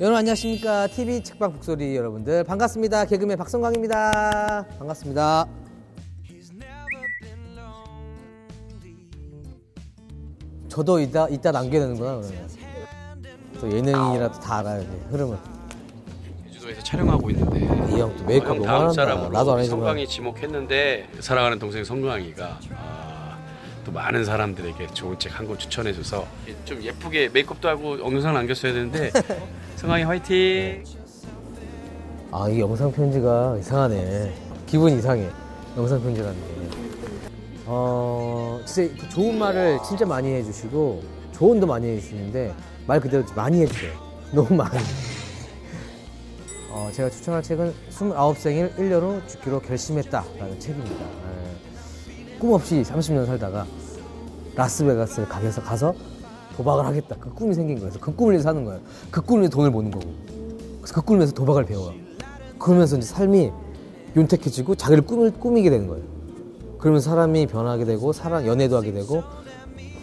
[0.00, 0.86] 여러분 안녕하십니까?
[0.86, 2.44] TV 책방 북소리 여러분들.
[2.44, 3.04] 반갑습니다.
[3.06, 4.64] 개그맨 박성광입니다.
[4.78, 5.46] 반갑습니다.
[10.68, 12.48] 저도 이따 이따 남겨내는구나 그러면.
[13.60, 15.36] 또 예능이라도 다 알아야 돼 흐름을.
[16.52, 17.58] 제주도에서 촬영하고 있는데.
[17.96, 22.60] 이 형 또 메이크업 너무 다음 사람으로 나도 안 해지만 성광이 지목했는데 사랑하는 동생 성광이가
[22.76, 22.97] 아,
[23.88, 26.26] 또 많은 사람들에게 좋은 책 한 권 추천해줘서
[26.66, 29.10] 좀 예쁘게 메이크업도 하고 영상 남겼어야 되는데
[29.76, 30.84] 성광이 화이팅!
[32.30, 34.34] 아 이게 영상 편지가 이상하네.
[34.66, 35.26] 기분 이상해.
[35.76, 36.78] 영상 편지라는 게.
[37.64, 41.02] 어, 진짜 그 좋은 말을 진짜 많이 해주시고
[41.32, 42.54] 조언도 많이 해주시는데
[42.86, 43.92] 말 그대로 많이 해주세요.
[44.32, 44.78] 너무 많이.
[46.70, 50.94] 어, 제가 추천할 책은 29생일 1년 후 죽기로 결심했다 라는 책입니다.
[51.04, 51.67] 예.
[52.38, 53.66] 꿈 없이 30년 살다가
[54.54, 55.94] 라스베가스 가게에서 가서
[56.56, 57.16] 도박을 하겠다.
[57.20, 57.92] 그 꿈이 생긴 거예요.
[58.00, 58.80] 그 꿈을 위해서 사는 거예요.
[59.10, 60.12] 그 꿈을 위해서 돈을 버는 거고.
[60.82, 61.92] 그래서 그 위해서 도박을 배워요.
[62.58, 63.52] 그러면서 이제 삶이
[64.16, 66.04] 윤택해지고 자기를 꿈을 꾸미게 되는 거예요.
[66.78, 69.22] 그러면서 사람이 변하게 되고 사람 연애도 하게 되고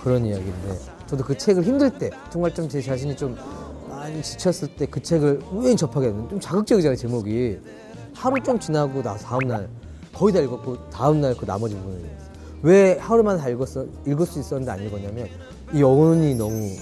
[0.02, 3.36] 그런 이야기인데 저도 그 책을 힘들 때 정말 좀 제 자신이 좀
[3.89, 7.59] 많이 지쳤을 때 그 책을 우연히 접하게 되는 좀 자극적이잖아요 제목이.
[8.13, 9.67] 하루 좀 지나고 나서 다음 날
[10.13, 12.25] 거의 다 읽었고 다음 날 그 나머지 부분을.
[12.66, 15.27] 왜 하루만 다 읽었어 읽을 수 있었는데 안 읽었냐면
[15.71, 16.75] 이 영혼이 너무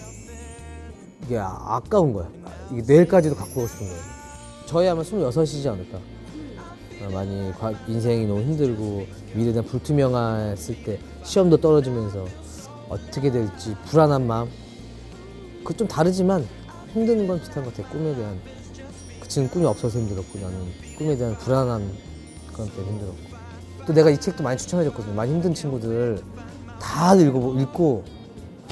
[1.26, 2.30] 이게 아, 아까운 거야.
[2.72, 4.02] 이게 내일까지도 갖고 오고 싶은 거예요
[4.66, 5.98] 저희 아마 26이지 않을까.
[5.98, 12.26] 어, 많이 과- 인생이 너무 힘들고 미래에 대한 불투명했을 때 시험도 떨어지면서
[12.88, 14.48] 어떻게 될지 불안한 마음.
[15.66, 16.48] 그 좀 다르지만
[16.94, 18.40] 힘든 건 비슷한 것 같아 꿈에 대한.
[19.20, 20.58] 그 지금 꿈이 없어서 힘들었고 나는
[20.98, 21.92] 꿈에 대한 불안한
[22.54, 23.33] 그런 때문에 힘들었고
[23.86, 25.14] 또 내가 이 책도 많이 추천해줬거든요.
[25.14, 26.22] 많이 힘든 친구들
[26.80, 28.04] 다 읽고 읽고.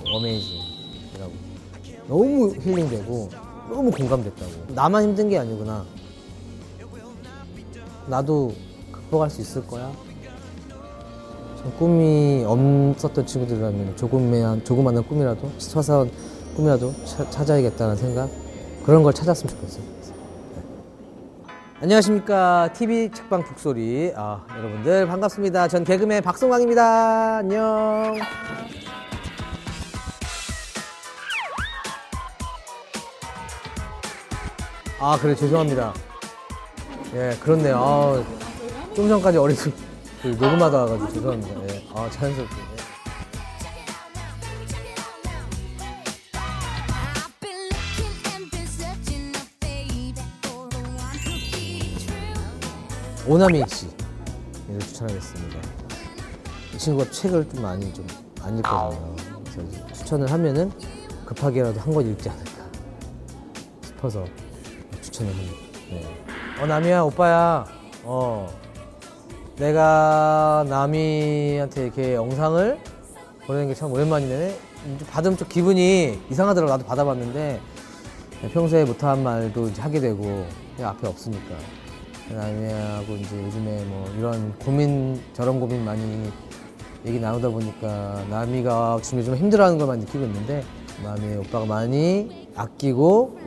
[0.05, 1.31] 어메이징이라고.
[2.07, 3.29] 너무 힐링되고
[3.69, 4.51] 너무 공감됐다고.
[4.73, 5.85] 나만 힘든 게 아니구나.
[8.07, 8.53] 나도
[8.91, 9.91] 극복할 수 있을 거야.
[11.59, 16.11] 참 꿈이 없었던 친구들이라면 조금만 조그마한 꿈이라도 서사원
[16.55, 18.29] 꿈이라도 차- 찾아야겠다는 생각?
[18.83, 19.83] 그런 걸 찾았으면 좋겠어요.
[21.81, 21.85] 네.
[21.85, 25.67] 안녕하십니까 TV 책방 북소리 아, 여러분들 반갑습니다.
[25.67, 27.37] 전 개그맨 박성광입니다.
[27.37, 28.19] 안녕.
[34.99, 35.93] 아 그래 죄송합니다.
[37.15, 37.77] 예, 그렇네요.
[37.77, 38.23] 아,
[38.95, 39.71] 좀 전까지 어리도
[40.21, 41.73] 그 녹음하다 와가지고 죄송합니다.
[41.73, 41.83] 예.
[41.95, 42.70] 아, 자연스럽게.
[53.27, 55.59] 오나미 씨를 추천하겠습니다.
[56.73, 58.05] 이 친구가 책을 좀 많이 좀
[58.43, 59.13] 안 읽거든요.
[59.43, 60.71] 그래서 이제 추천을 하면은
[61.25, 62.51] 급하게라도 한 권 읽지 않을까
[63.85, 64.25] 싶어서
[64.99, 65.53] 추천을 합니다.
[65.91, 66.03] 네.
[66.59, 67.65] 어, 나미야, 오빠야.
[68.03, 68.49] 어.
[69.57, 72.79] 내가 나미한테 이렇게 영상을
[73.45, 74.57] 보내는 게 참 오랜만이네.
[74.97, 76.71] 좀 받으면 좀 기분이 이상하더라고.
[76.71, 77.61] 나도 받아봤는데
[78.53, 81.55] 평소에 못한 말도 이제 하게 되고 그냥 앞에 없으니까.
[82.31, 86.31] 나미하고 이제 요즘에 뭐 이런 고민 저런 고민 많이
[87.05, 90.63] 얘기 나누다 보니까 나미가 지금 요즘 힘들어하는 걸 많이 느끼고 있는데
[91.03, 93.37] 나미 오빠가 많이 아끼고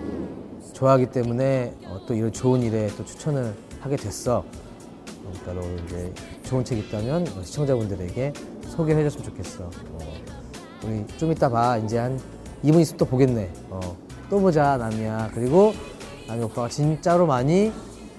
[0.73, 4.45] 좋아하기 때문에 어, 또 이런 좋은 일에 또 추천을 하게 됐어.
[5.45, 6.13] 그러니까 너 이제
[6.43, 8.33] 좋은 책 있다면 어, 시청자분들에게
[8.69, 9.65] 소개를 해줬으면 좋겠어.
[9.65, 9.99] 어,
[10.85, 11.79] 우리 좀 이따 봐.
[11.79, 12.19] 이제 한
[12.65, 13.51] 2분 있으면 또 보겠네.
[13.71, 13.81] 어,
[14.29, 15.31] 또 보자, 남이야.
[15.33, 15.75] 그리고
[16.27, 17.73] 남이 오빠가 진짜로 많이